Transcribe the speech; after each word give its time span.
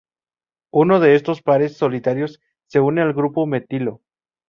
Uno 0.73 0.99
de 0.99 1.13
estos 1.13 1.43
pares 1.43 1.77
solitarios 1.77 2.41
se 2.65 2.79
une 2.79 3.03
al 3.03 3.13
grupo 3.13 3.45
metilo. 3.45 4.01